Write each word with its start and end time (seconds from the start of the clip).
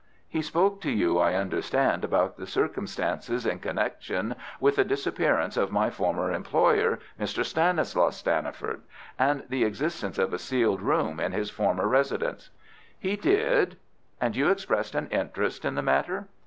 "He 0.27 0.41
spoke 0.41 0.81
to 0.81 0.89
you, 0.91 1.19
I 1.19 1.35
understand, 1.35 2.03
about 2.03 2.35
the 2.35 2.47
circumstances 2.47 3.45
in 3.45 3.59
connection 3.59 4.33
with 4.59 4.77
the 4.77 4.83
disappearance 4.83 5.57
of 5.57 5.71
my 5.71 5.91
former 5.91 6.31
employer, 6.31 6.97
Mr. 7.19 7.45
Stanislaus 7.45 8.17
Stanniford, 8.17 8.81
and 9.19 9.43
the 9.47 9.63
existence 9.63 10.17
of 10.17 10.33
a 10.33 10.39
sealed 10.39 10.81
room 10.81 11.19
in 11.19 11.33
his 11.33 11.51
former 11.51 11.87
residence." 11.87 12.49
"He 12.97 13.15
did." 13.15 13.77
"And 14.19 14.35
you 14.35 14.49
expressed 14.49 14.95
an 14.95 15.07
interest 15.11 15.65
in 15.65 15.75
the 15.75 15.83
matter." 15.83 16.27